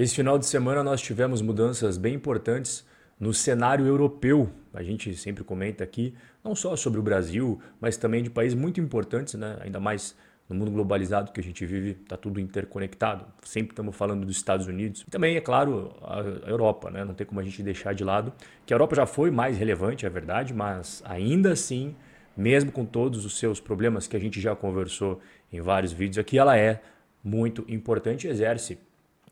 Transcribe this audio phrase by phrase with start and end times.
[0.00, 2.86] Esse final de semana nós tivemos mudanças bem importantes
[3.20, 4.48] no cenário europeu.
[4.72, 8.80] A gente sempre comenta aqui, não só sobre o Brasil, mas também de países muito
[8.80, 9.58] importantes, né?
[9.60, 10.16] ainda mais
[10.48, 13.26] no mundo globalizado que a gente vive, está tudo interconectado.
[13.42, 15.04] Sempre estamos falando dos Estados Unidos.
[15.06, 17.04] E também, é claro, a Europa, né?
[17.04, 18.32] não tem como a gente deixar de lado,
[18.64, 21.94] que a Europa já foi mais relevante, é verdade, mas ainda assim,
[22.34, 25.20] mesmo com todos os seus problemas que a gente já conversou
[25.52, 26.80] em vários vídeos aqui, ela é
[27.22, 28.78] muito importante e exerce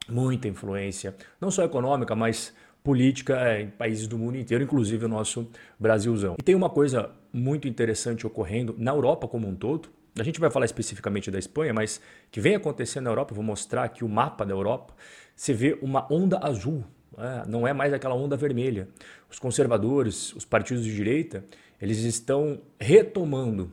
[0.09, 5.08] muita influência, não só econômica, mas política é, em países do mundo inteiro, inclusive o
[5.08, 5.48] nosso
[5.79, 6.36] Brasilzão.
[6.39, 9.90] E tem uma coisa muito interessante ocorrendo na Europa como um todo.
[10.18, 12.00] A gente vai falar especificamente da Espanha, mas
[12.31, 14.94] que vem acontecendo na Europa, vou mostrar aqui o mapa da Europa.
[15.36, 16.82] Você vê uma onda azul,
[17.17, 17.45] né?
[17.46, 18.89] não é mais aquela onda vermelha.
[19.31, 21.45] Os conservadores, os partidos de direita,
[21.81, 23.70] eles estão retomando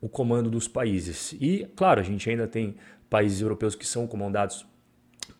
[0.00, 1.32] o comando dos países.
[1.40, 2.76] E, claro, a gente ainda tem
[3.08, 4.66] países europeus que são comandados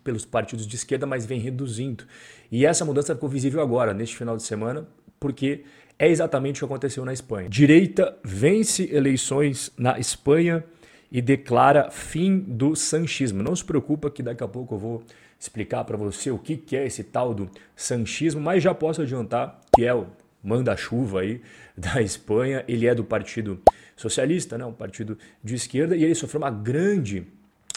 [0.03, 2.05] pelos partidos de esquerda, mas vem reduzindo.
[2.51, 4.87] E essa mudança ficou visível agora, neste final de semana,
[5.19, 5.63] porque
[5.97, 7.49] é exatamente o que aconteceu na Espanha.
[7.49, 10.63] Direita vence eleições na Espanha
[11.11, 13.43] e declara fim do sanchismo.
[13.43, 15.03] Não se preocupa que daqui a pouco eu vou
[15.39, 19.85] explicar para você o que é esse tal do sanchismo, mas já posso adiantar que
[19.85, 20.07] é o
[20.43, 21.41] manda-chuva aí
[21.75, 22.63] da Espanha.
[22.67, 23.59] Ele é do Partido
[23.95, 27.27] Socialista, né, um partido de esquerda, e ele sofreu uma grande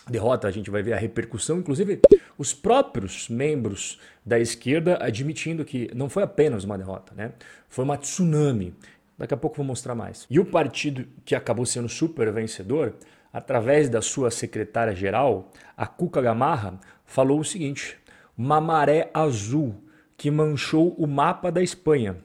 [0.08, 2.00] derrota, a gente vai ver a repercussão, inclusive
[2.36, 7.33] os próprios membros da esquerda admitindo que não foi apenas uma derrota, né?
[7.69, 8.75] Foi uma tsunami.
[9.17, 10.27] Daqui a pouco vou mostrar mais.
[10.28, 12.95] E o partido que acabou sendo super vencedor,
[13.33, 17.97] através da sua secretária-geral, a Cuca Gamarra, falou o seguinte:
[18.36, 19.75] uma maré azul
[20.17, 22.17] que manchou o mapa da Espanha.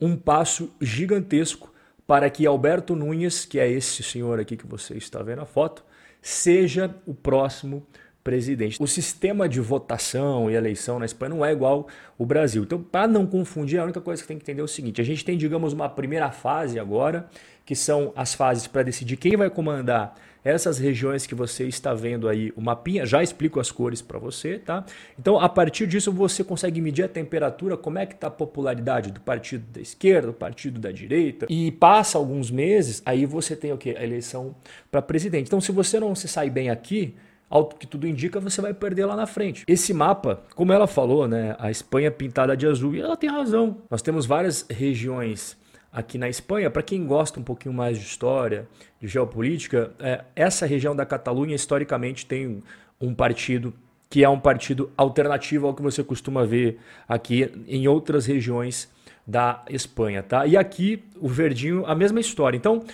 [0.00, 1.72] Um passo gigantesco
[2.06, 5.84] para que Alberto Núñez, que é esse senhor aqui que você está vendo a foto,
[6.20, 7.86] seja o próximo
[8.26, 8.82] presidente.
[8.82, 11.86] O sistema de votação e eleição na Espanha não é igual
[12.18, 12.64] o Brasil.
[12.64, 15.04] Então, para não confundir, a única coisa que tem que entender é o seguinte: a
[15.04, 17.28] gente tem, digamos, uma primeira fase agora,
[17.66, 20.14] que são as fases para decidir quem vai comandar
[20.44, 24.60] essas regiões que você está vendo aí, o mapinha, já explico as cores para você,
[24.60, 24.84] tá?
[25.18, 29.10] Então, a partir disso, você consegue medir a temperatura, como é que está a popularidade
[29.10, 33.72] do partido da esquerda, do partido da direita, e passa alguns meses, aí você tem
[33.72, 33.96] o quê?
[33.98, 34.54] A eleição
[34.88, 35.48] para presidente.
[35.48, 37.16] Então, se você não se sai bem aqui,
[37.50, 39.64] ao que tudo indica, você vai perder lá na frente.
[39.66, 43.78] Esse mapa, como ela falou, né, a Espanha pintada de azul, e ela tem razão.
[43.90, 45.56] Nós temos várias regiões
[45.96, 48.68] aqui na Espanha, para quem gosta um pouquinho mais de história,
[49.00, 52.62] de geopolítica, é, essa região da Catalunha historicamente tem
[53.00, 53.72] um partido
[54.10, 58.92] que é um partido alternativo ao que você costuma ver aqui em outras regiões
[59.26, 60.46] da Espanha, tá?
[60.46, 62.58] E aqui o verdinho a mesma história.
[62.58, 62.84] Então,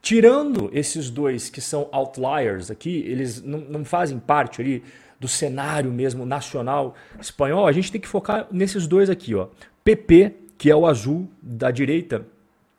[0.00, 4.80] tirando esses dois que são outliers aqui, eles não, não fazem parte ali
[5.18, 9.48] do cenário mesmo nacional espanhol, a gente tem que focar nesses dois aqui, ó.
[9.82, 12.24] PP, que é o azul da direita,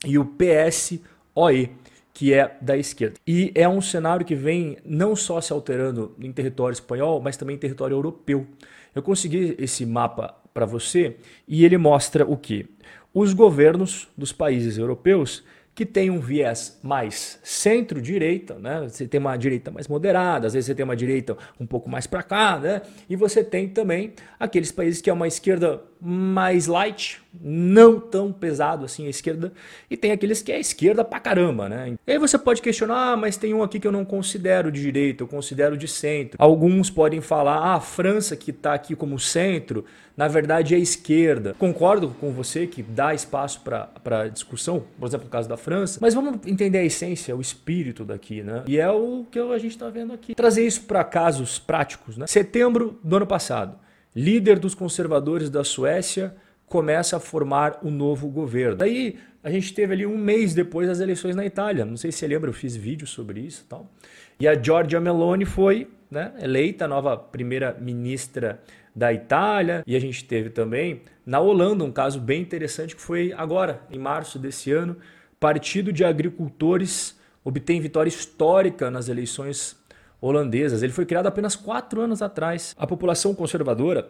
[0.06, 1.72] e o PSOE,
[2.14, 3.20] que é da esquerda.
[3.28, 7.56] E é um cenário que vem não só se alterando em território espanhol, mas também
[7.56, 8.48] em território europeu.
[8.94, 12.66] Eu consegui esse mapa para você e ele mostra o que?
[13.14, 15.44] Os governos dos países europeus
[15.76, 18.88] que tem um viés mais centro-direita, né?
[18.88, 22.08] Você tem uma direita mais moderada, às vezes você tem uma direita um pouco mais
[22.08, 22.82] para cá, né?
[23.10, 28.86] E você tem também aqueles países que é uma esquerda mais light, não tão pesado
[28.86, 29.52] assim a esquerda,
[29.90, 31.96] e tem aqueles que é esquerda pra caramba, né?
[32.06, 34.82] E aí você pode questionar, ah, mas tem um aqui que eu não considero de
[34.82, 36.38] direita, eu considero de centro.
[36.40, 39.86] Alguns podem falar, ah, a França que está aqui como centro,
[40.16, 41.56] na verdade é esquerda.
[41.58, 46.14] Concordo com você que dá espaço para discussão, por exemplo, no caso da França, mas
[46.14, 48.64] vamos entender a essência, o espírito daqui, né?
[48.68, 50.36] E é o que a gente está vendo aqui.
[50.36, 52.28] Trazer isso para casos práticos, né?
[52.28, 53.86] Setembro do ano passado
[54.16, 56.34] líder dos conservadores da Suécia,
[56.76, 58.76] começa a formar o um novo governo.
[58.76, 61.86] Daí a gente teve ali um mês depois das eleições na Itália.
[61.86, 63.90] Não sei se você lembra, eu fiz vídeo sobre isso e tal.
[64.38, 68.60] E a Giorgia Meloni foi né, eleita nova primeira-ministra
[68.94, 69.86] da Itália.
[69.88, 73.98] E a gente teve também na Holanda um caso bem interessante que foi agora, em
[73.98, 74.98] março desse ano.
[75.40, 79.78] Partido de Agricultores obtém vitória histórica nas eleições
[80.20, 80.84] holandesas.
[80.84, 82.76] Ele foi criado apenas quatro anos atrás.
[82.78, 84.10] A população conservadora,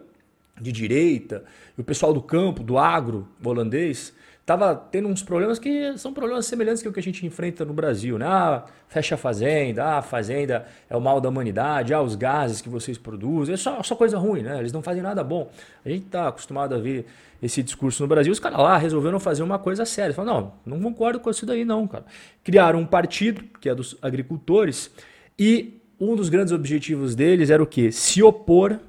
[0.60, 1.44] de direita,
[1.78, 4.14] e o pessoal do campo, do agro holandês,
[4.46, 8.18] estava tendo uns problemas que são problemas semelhantes ao que a gente enfrenta no Brasil.
[8.20, 8.28] Né?
[8.28, 12.62] Ah, fecha a fazenda, ah, a fazenda é o mal da humanidade, ah, os gases
[12.62, 14.60] que vocês produzem, é só, só coisa ruim, né?
[14.60, 15.50] Eles não fazem nada bom.
[15.84, 17.08] A gente está acostumado a ver
[17.42, 20.14] esse discurso no Brasil, os caras lá resolveram fazer uma coisa séria.
[20.14, 22.06] Falaram, não, não concordo com isso daí não, cara.
[22.44, 24.92] Criaram um partido, que é dos agricultores,
[25.40, 27.92] e um dos grandes objetivos deles era o quê?
[27.92, 28.80] Se opor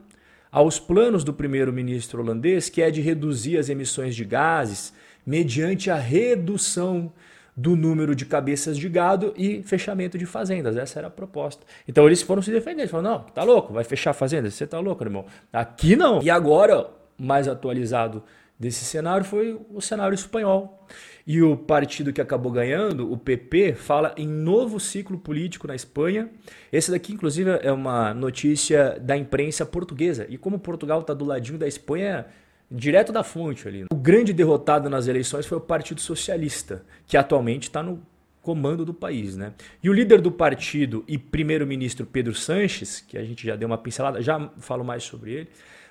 [0.56, 4.90] aos planos do primeiro-ministro holandês, que é de reduzir as emissões de gases
[5.26, 7.12] mediante a redução
[7.54, 10.78] do número de cabeças de gado e fechamento de fazendas.
[10.78, 11.62] Essa era a proposta.
[11.86, 12.80] Então eles foram se defender.
[12.80, 14.54] Eles falaram: não, tá louco, vai fechar fazendas?
[14.54, 15.26] Você tá louco, irmão.
[15.52, 16.22] Aqui não.
[16.22, 16.88] E agora,
[17.18, 18.22] mais atualizado
[18.58, 20.86] desse cenário foi o cenário espanhol.
[21.26, 26.30] E o partido que acabou ganhando, o PP, fala em novo ciclo político na Espanha.
[26.72, 30.26] Esse daqui, inclusive, é uma notícia da imprensa portuguesa.
[30.28, 32.26] E como Portugal está do ladinho da Espanha,
[32.70, 33.86] direto da fonte ali.
[33.90, 38.00] O grande derrotado nas eleições foi o Partido Socialista, que atualmente está no
[38.46, 39.54] comando do país, né?
[39.82, 43.76] E o líder do partido e primeiro-ministro Pedro Sanches, que a gente já deu uma
[43.76, 45.48] pincelada, já falo mais sobre ele,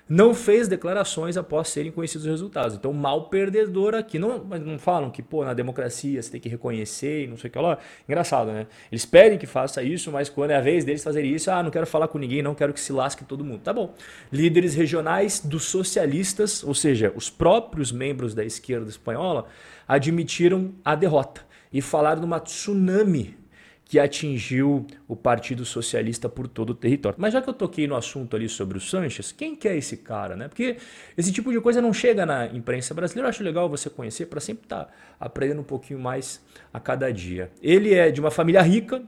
[0.07, 2.77] não fez declarações após serem conhecidos os resultados.
[2.77, 4.17] Então, mal perdedor aqui.
[4.17, 7.51] Não, não falam que, pô, na democracia você tem que reconhecer e não sei o
[7.51, 7.77] que lá.
[8.07, 8.67] Engraçado, né?
[8.89, 11.71] Eles pedem que faça isso, mas quando é a vez deles fazerem isso, ah, não
[11.71, 13.59] quero falar com ninguém, não quero que se lasque todo mundo.
[13.63, 13.93] Tá bom.
[14.31, 19.45] Líderes regionais dos socialistas, ou seja, os próprios membros da esquerda espanhola,
[19.85, 21.41] admitiram a derrota
[21.75, 23.35] e falaram de uma tsunami
[23.83, 27.17] que atingiu o Partido Socialista por todo o território.
[27.19, 29.97] Mas já que eu toquei no assunto ali sobre o Sanches, quem que é esse
[29.97, 30.47] cara, né?
[30.47, 30.77] Porque
[31.17, 33.27] esse tipo de coisa não chega na imprensa brasileira.
[33.27, 36.41] Eu acho legal você conhecer para sempre estar tá aprendendo um pouquinho mais
[36.73, 37.51] a cada dia.
[37.61, 39.03] Ele é de uma família rica,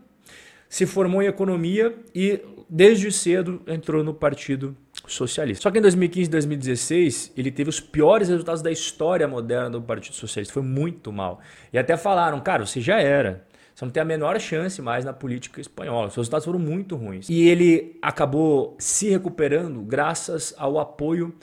[0.68, 4.87] se formou em economia e desde cedo entrou no Partido Socialista.
[5.08, 9.82] Só que em 2015 e 2016 ele teve os piores resultados da história moderna do
[9.82, 10.54] Partido Socialista.
[10.54, 11.40] Foi muito mal.
[11.72, 13.46] E até falaram, cara, você já era.
[13.74, 16.08] Você não tem a menor chance mais na política espanhola.
[16.08, 17.30] Os resultados foram muito ruins.
[17.30, 21.34] E ele acabou se recuperando graças ao apoio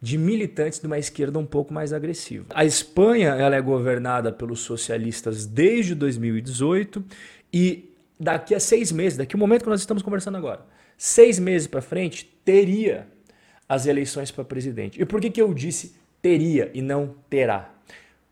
[0.00, 2.46] de militantes de uma esquerda um pouco mais agressiva.
[2.54, 7.04] A Espanha ela é governada pelos socialistas desde 2018
[7.52, 10.66] e daqui a seis meses, daqui o momento que nós estamos conversando agora,
[10.96, 13.06] seis meses para frente, teria
[13.72, 15.00] as eleições para presidente.
[15.00, 17.70] E por que, que eu disse teria e não terá?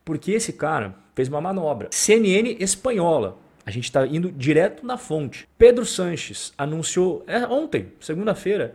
[0.04, 1.88] Porque esse cara fez uma manobra.
[1.90, 5.48] CNN espanhola a gente está indo direto na fonte.
[5.56, 8.74] Pedro Sanches anunciou é, ontem, segunda-feira,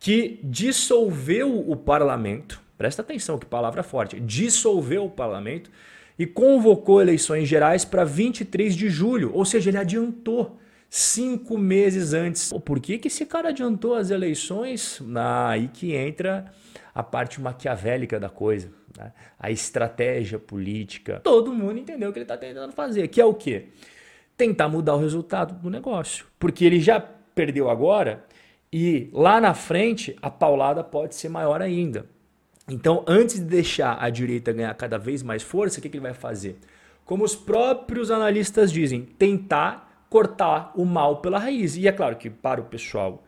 [0.00, 2.62] que dissolveu o parlamento.
[2.78, 4.18] Presta atenção, que palavra forte.
[4.18, 5.70] Dissolveu o parlamento
[6.18, 9.32] e convocou eleições gerais para 23 de julho.
[9.34, 10.58] Ou seja, ele adiantou
[10.88, 12.52] cinco meses antes.
[12.64, 15.02] Por que, que esse cara adiantou as eleições?
[15.14, 16.52] Ah, aí que entra
[16.94, 18.70] a parte maquiavélica da coisa.
[18.96, 19.12] Né?
[19.38, 21.20] A estratégia política.
[21.22, 23.66] Todo mundo entendeu o que ele está tentando fazer, que é o quê?
[24.36, 26.26] tentar mudar o resultado do negócio.
[26.38, 28.24] Porque ele já perdeu agora
[28.72, 32.06] e lá na frente a paulada pode ser maior ainda.
[32.68, 36.02] Então, antes de deixar a direita ganhar cada vez mais força, o que, que ele
[36.02, 36.58] vai fazer?
[37.04, 41.76] Como os próprios analistas dizem, tentar cortar o mal pela raiz.
[41.76, 43.24] E é claro que para o pessoal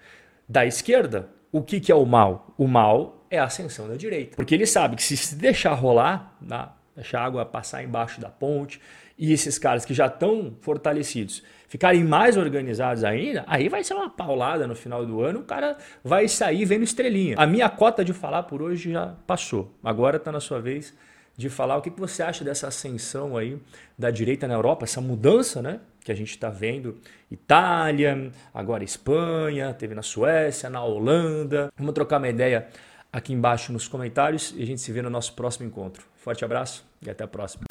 [0.49, 2.55] da esquerda, o que, que é o mal?
[2.57, 4.37] O mal é a ascensão da direita.
[4.37, 8.81] Porque ele sabe que se deixar rolar, né, deixar a água passar embaixo da ponte
[9.19, 14.09] e esses caras que já estão fortalecidos ficarem mais organizados ainda, aí vai ser uma
[14.09, 17.37] paulada no final do ano, o cara vai sair vendo estrelinha.
[17.39, 19.75] A minha cota de falar por hoje já passou.
[19.85, 20.95] Agora está na sua vez
[21.37, 23.59] de falar o que você acha dessa ascensão aí
[23.99, 25.81] da direita na Europa, essa mudança, né?
[26.09, 26.97] Que a gente está vendo
[27.31, 31.71] Itália, agora Espanha, teve na Suécia, na Holanda.
[31.77, 32.67] Vamos trocar uma ideia
[33.13, 36.07] aqui embaixo nos comentários e a gente se vê no nosso próximo encontro.
[36.17, 37.65] Forte abraço e até a próxima.